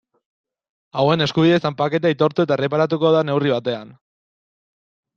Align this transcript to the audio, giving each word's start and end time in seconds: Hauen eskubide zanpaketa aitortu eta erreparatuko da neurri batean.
Hauen 1.01 1.25
eskubide 1.25 1.59
zanpaketa 1.69 2.11
aitortu 2.13 2.47
eta 2.47 2.59
erreparatuko 2.59 3.15
da 3.19 3.25
neurri 3.31 3.57
batean. 3.59 3.97